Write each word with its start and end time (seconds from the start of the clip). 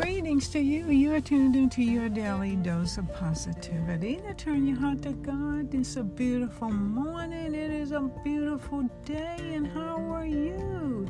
Greetings 0.00 0.48
to 0.48 0.60
you. 0.60 0.86
You 0.86 1.12
are 1.12 1.20
tuned 1.20 1.56
into 1.56 1.82
your 1.82 2.08
daily 2.08 2.56
dose 2.56 2.96
of 2.96 3.12
positivity 3.12 4.16
to 4.26 4.32
turn 4.32 4.66
your 4.66 4.78
heart 4.78 5.02
to 5.02 5.12
God. 5.12 5.74
It's 5.74 5.96
a 5.96 6.02
beautiful 6.02 6.70
morning. 6.70 7.54
It 7.54 7.70
is 7.70 7.92
a 7.92 8.00
beautiful 8.24 8.88
day. 9.04 9.36
And 9.38 9.66
how 9.66 9.98
are 10.10 10.24
you? 10.24 11.06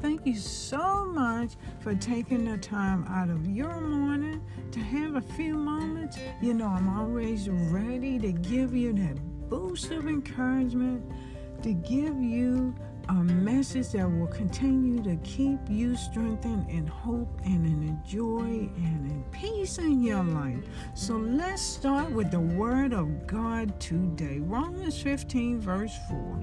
Thank 0.00 0.26
you 0.26 0.34
so 0.34 1.04
much 1.04 1.52
for 1.78 1.94
taking 1.94 2.44
the 2.50 2.58
time 2.58 3.06
out 3.06 3.30
of 3.30 3.46
your 3.46 3.80
morning 3.80 4.44
to 4.72 4.80
have 4.80 5.14
a 5.14 5.20
few 5.20 5.54
moments. 5.54 6.18
You 6.40 6.54
know, 6.54 6.66
I'm 6.66 6.88
always 6.88 7.48
ready 7.48 8.18
to 8.18 8.32
give 8.32 8.74
you 8.74 8.92
that 8.94 9.20
boost 9.48 9.92
of 9.92 10.08
encouragement, 10.08 11.04
to 11.62 11.72
give 11.74 12.20
you 12.20 12.74
a 13.08 13.14
message 13.14 13.90
that 13.90 14.10
will 14.10 14.26
continue 14.28 15.02
to 15.02 15.16
keep 15.24 15.58
you 15.68 15.96
strengthened 15.96 16.68
in 16.70 16.86
hope 16.86 17.40
and 17.44 17.66
in 17.66 17.98
joy 18.06 18.70
and 18.76 19.10
in 19.10 19.24
peace 19.30 19.78
in 19.78 20.02
your 20.02 20.24
life. 20.24 20.64
So 20.94 21.16
let's 21.16 21.62
start 21.62 22.10
with 22.12 22.30
the 22.30 22.40
Word 22.40 22.92
of 22.92 23.26
God 23.26 23.78
today. 23.80 24.38
Romans 24.38 25.00
15, 25.00 25.60
verse 25.60 25.94
4. 26.08 26.38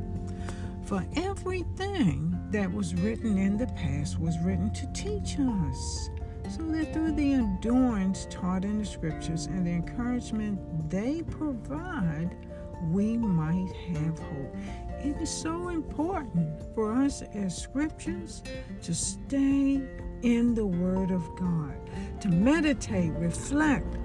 For 0.83 1.05
everything 1.15 2.37
that 2.51 2.71
was 2.71 2.95
written 2.95 3.37
in 3.37 3.57
the 3.57 3.67
past 3.67 4.19
was 4.19 4.37
written 4.39 4.71
to 4.73 4.87
teach 4.93 5.37
us, 5.39 6.09
so 6.49 6.63
that 6.63 6.93
through 6.93 7.11
the 7.11 7.33
endurance 7.33 8.25
taught 8.29 8.65
in 8.65 8.79
the 8.79 8.85
Scriptures 8.85 9.45
and 9.45 9.67
the 9.67 9.71
encouragement 9.71 10.89
they 10.89 11.21
provide, 11.21 12.35
we 12.83 13.17
might 13.17 13.71
have 13.93 14.19
hope. 14.19 14.55
It 15.03 15.15
is 15.21 15.29
so 15.29 15.69
important 15.69 16.61
for 16.75 16.91
us 16.93 17.21
as 17.33 17.57
scriptures 17.57 18.43
to 18.81 18.93
stay 18.93 19.81
in 20.23 20.53
the 20.53 20.65
Word 20.65 21.11
of 21.11 21.23
God, 21.37 21.73
to 22.21 22.27
meditate, 22.27 23.11
reflect, 23.13 23.97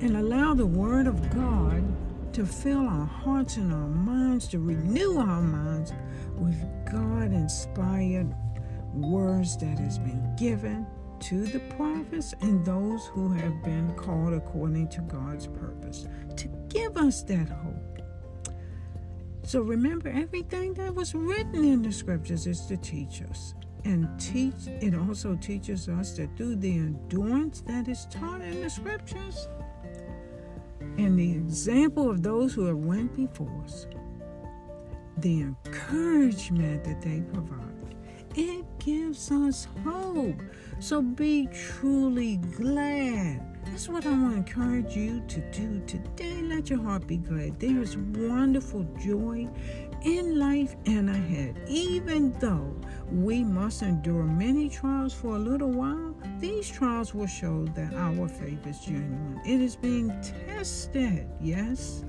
and 0.00 0.16
allow 0.16 0.54
the 0.54 0.66
Word 0.66 1.06
of 1.06 1.30
God 1.30 1.84
to 2.32 2.46
fill 2.46 2.86
our 2.86 3.06
hearts 3.06 3.56
and 3.56 3.72
our 3.72 3.88
minds, 3.88 4.48
to 4.48 4.58
renew 4.58 5.18
our 5.18 5.42
minds 5.42 5.92
with 6.36 6.56
God 6.90 7.32
inspired 7.32 8.34
words 8.94 9.56
that 9.58 9.78
has 9.78 9.98
been 9.98 10.34
given 10.36 10.86
to 11.20 11.44
the 11.46 11.60
prophets 11.76 12.34
and 12.40 12.64
those 12.64 13.06
who 13.06 13.32
have 13.32 13.62
been 13.62 13.94
called 13.94 14.34
according 14.34 14.88
to 14.88 15.00
God's 15.02 15.46
purpose 15.46 16.06
to 16.36 16.48
give 16.68 16.96
us 16.96 17.22
that 17.22 17.48
hope. 17.48 17.93
So 19.46 19.60
remember, 19.60 20.08
everything 20.08 20.72
that 20.74 20.94
was 20.94 21.14
written 21.14 21.64
in 21.64 21.82
the 21.82 21.92
scriptures 21.92 22.46
is 22.46 22.64
to 22.66 22.78
teach 22.78 23.20
us. 23.22 23.54
And 23.84 24.08
teach 24.18 24.54
it 24.66 24.94
also 24.94 25.36
teaches 25.36 25.86
us 25.90 26.16
that 26.16 26.34
through 26.36 26.56
the 26.56 26.72
endurance 26.72 27.60
that 27.66 27.86
is 27.86 28.06
taught 28.06 28.40
in 28.40 28.62
the 28.62 28.70
scriptures 28.70 29.46
and 30.80 31.18
the 31.18 31.32
example 31.32 32.10
of 32.10 32.22
those 32.22 32.54
who 32.54 32.64
have 32.64 32.78
went 32.78 33.14
before 33.14 33.62
us, 33.62 33.86
the 35.18 35.42
encouragement 35.42 36.82
that 36.84 37.02
they 37.02 37.20
provide, 37.20 37.94
it 38.36 38.64
gives 38.84 39.30
us 39.30 39.66
hope. 39.84 40.42
So 40.78 41.00
be 41.00 41.48
truly 41.52 42.36
glad 42.36 43.54
that's 43.66 43.88
what 43.88 44.06
I 44.06 44.10
want 44.10 44.32
to 44.32 44.36
encourage 44.36 44.94
you 44.94 45.22
to 45.26 45.40
do 45.50 45.82
today. 45.86 46.42
Let 46.42 46.70
your 46.70 46.82
heart 46.82 47.06
be 47.06 47.16
glad. 47.16 47.58
There 47.58 47.80
is 47.80 47.96
wonderful 47.96 48.84
joy 49.00 49.48
in 50.02 50.38
life 50.38 50.76
and 50.86 51.10
ahead. 51.10 51.60
Even 51.66 52.32
though 52.38 52.76
we 53.10 53.42
must 53.42 53.82
endure 53.82 54.24
many 54.24 54.68
trials 54.68 55.12
for 55.12 55.36
a 55.36 55.38
little 55.38 55.70
while, 55.70 56.14
these 56.38 56.68
trials 56.68 57.14
will 57.14 57.26
show 57.26 57.64
that 57.74 57.94
our 57.94 58.28
faith 58.28 58.66
is 58.66 58.78
genuine. 58.80 59.40
It 59.44 59.60
is 59.60 59.76
being 59.76 60.12
tested, 60.46 61.28
yes. 61.40 62.04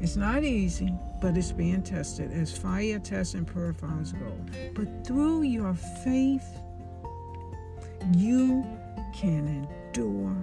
It's 0.00 0.16
not 0.16 0.44
easy, 0.44 0.92
but 1.22 1.36
it's 1.38 1.52
being 1.52 1.82
tested 1.82 2.32
as 2.32 2.50
fire 2.58 2.98
tests 2.98 3.34
and 3.34 3.46
purifies 3.46 4.12
gold. 4.12 4.50
But 4.74 5.06
through 5.06 5.42
your 5.42 5.72
faith, 5.72 6.58
you 8.16 8.66
can 9.14 9.46
endure 9.46 10.36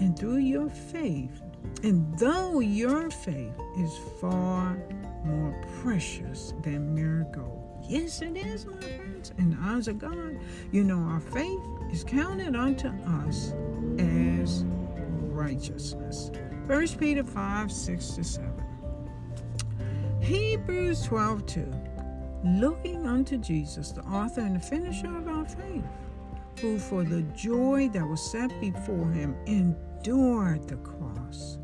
and 0.00 0.18
through 0.18 0.38
your 0.38 0.68
faith, 0.68 1.40
and 1.84 2.18
though 2.18 2.58
your 2.58 3.10
faith 3.10 3.54
is 3.78 3.96
far 4.20 4.76
more 5.24 5.54
precious 5.80 6.52
than 6.62 6.92
mere 6.92 7.24
gold, 7.32 7.86
yes, 7.88 8.22
it 8.22 8.36
is, 8.36 8.66
my 8.66 8.80
friends, 8.80 9.32
in 9.38 9.50
the 9.50 9.58
eyes 9.60 9.86
of 9.86 10.00
God, 10.00 10.36
you 10.72 10.82
know, 10.82 10.98
our 10.98 11.20
faith 11.20 11.60
is 11.92 12.02
counted 12.02 12.56
unto 12.56 12.88
us 13.22 13.52
as 13.98 14.64
righteousness. 15.30 16.32
1 16.66 16.88
Peter 16.98 17.22
5 17.22 17.70
6 17.70 18.08
to 18.08 18.24
7. 18.24 18.52
Hebrews 20.32 21.02
12 21.02 21.44
2. 21.44 21.72
Looking 22.42 23.06
unto 23.06 23.36
Jesus, 23.36 23.92
the 23.92 24.00
author 24.00 24.40
and 24.40 24.56
the 24.56 24.60
finisher 24.60 25.14
of 25.14 25.28
our 25.28 25.44
faith, 25.44 25.84
who 26.58 26.78
for 26.78 27.04
the 27.04 27.20
joy 27.36 27.90
that 27.92 28.08
was 28.08 28.22
set 28.22 28.48
before 28.58 29.10
him 29.10 29.36
endured 29.44 30.66
the 30.68 30.76
cross, 30.76 31.58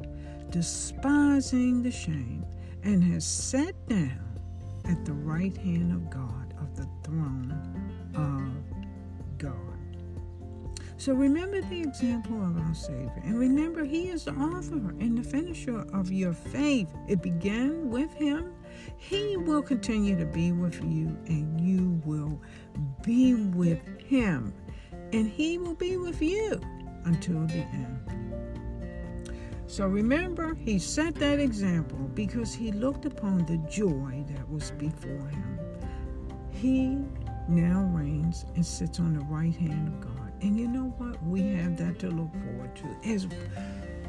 despising 0.51 1.83
the 1.83 1.91
shame, 1.91 2.45
and 2.83 3.03
has 3.05 3.25
sat 3.25 3.75
down 3.89 4.39
at 4.85 5.03
the 5.07 5.15
right 5.15 5.57
hand 5.57 5.91
of 5.91 6.11
God, 6.11 6.53
of 6.61 6.77
the 6.77 6.87
throne 7.03 7.51
of 8.15 9.39
God. 9.39 9.79
So 10.99 11.15
remember 11.15 11.63
the 11.63 11.81
example 11.81 12.37
of 12.45 12.59
our 12.59 12.75
Savior, 12.75 13.23
and 13.25 13.39
remember 13.39 13.85
He 13.85 14.09
is 14.09 14.25
the 14.25 14.33
author 14.33 14.75
and 15.01 15.17
the 15.17 15.23
finisher 15.23 15.87
of 15.95 16.13
your 16.13 16.35
faith. 16.35 16.93
It 17.07 17.23
began 17.23 17.89
with 17.89 18.13
Him. 18.13 18.53
He 18.99 19.37
will 19.37 19.63
continue 19.63 20.19
to 20.19 20.27
be 20.27 20.53
with 20.53 20.83
you, 20.83 21.17
and 21.27 21.61
you 21.61 22.03
will 22.05 22.41
be 23.03 23.35
with 23.35 23.81
Him, 23.99 24.53
and 25.13 25.29
He 25.29 25.57
will 25.57 25.75
be 25.75 25.97
with 25.97 26.21
you 26.21 26.61
until 27.05 27.47
the 27.47 27.65
end. 27.73 28.19
So 29.69 29.87
remember, 29.87 30.55
he 30.55 30.79
set 30.79 31.15
that 31.17 31.39
example 31.39 31.99
because 32.15 32.55
he 32.55 32.73
looked 32.73 33.05
upon 33.05 33.45
the 33.45 33.59
joy 33.71 34.25
that 34.29 34.51
was 34.51 34.71
before 34.73 35.29
him. 35.29 35.59
He 36.51 36.99
now 37.49 37.83
reigns 37.95 38.47
and 38.57 38.65
sits 38.65 38.99
on 38.99 39.13
the 39.13 39.25
right 39.27 39.55
hand 39.55 39.89
of 39.89 40.01
God. 40.01 40.33
And 40.41 40.59
you 40.59 40.69
know 40.69 40.95
what? 40.97 41.23
We 41.23 41.43
have 41.57 41.77
that 41.77 41.99
to 41.99 42.09
look 42.09 42.33
forward 42.33 42.75
to. 42.77 43.11
As 43.11 43.29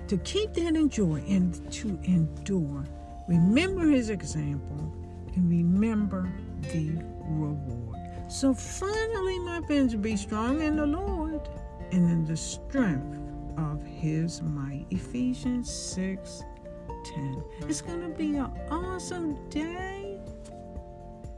to 0.07 0.17
keep 0.19 0.53
that 0.53 0.77
in 0.77 0.89
joy 0.89 1.21
and 1.27 1.71
to 1.73 1.99
endure. 2.03 2.85
Remember 3.29 3.87
his 3.87 4.09
example 4.09 4.91
and 5.35 5.47
remember 5.47 6.27
the 6.73 6.89
reward. 7.27 7.99
So 8.27 8.55
finally, 8.55 9.37
my 9.37 9.61
friends, 9.67 9.93
be 9.95 10.17
strong 10.17 10.63
in 10.63 10.77
the 10.77 10.87
Lord 10.87 11.47
and 11.91 12.09
in 12.09 12.25
the 12.25 12.35
strength 12.35 13.19
of 13.55 13.83
his 13.83 14.41
might. 14.41 14.87
Ephesians 14.89 15.71
6 15.71 16.43
10. 17.05 17.43
It's 17.67 17.81
going 17.81 18.01
to 18.01 18.09
be 18.09 18.37
an 18.37 18.51
awesome 18.71 19.37
day. 19.49 20.19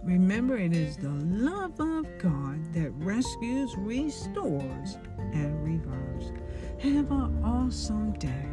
Remember, 0.02 0.58
it 0.58 0.74
is 0.74 0.96
the 0.96 1.10
love 1.10 1.78
of 1.82 2.06
God 2.20 2.74
that 2.74 2.92
rescues, 2.92 3.76
restores, 3.78 4.98
and 5.34 5.62
revives. 5.62 6.32
Have 6.80 7.12
an 7.12 7.44
awesome 7.44 8.14
day. 8.14 8.48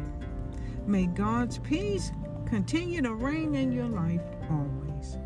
May 0.85 1.07
God's 1.07 1.57
peace 1.59 2.11
continue 2.49 2.99
to 3.01 3.13
reign 3.13 3.53
in 3.53 3.71
your 3.71 3.85
life 3.85 4.21
always. 4.49 5.17